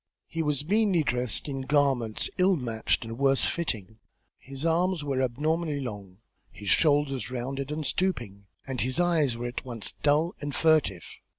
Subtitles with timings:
[0.25, 3.99] He was meanly dressed in garments ill matched and worse fitting;
[4.39, 6.17] his arms were abnormally long,
[6.51, 11.05] his shoulders rounded and stooping, and his eyes were at once dull and furtive.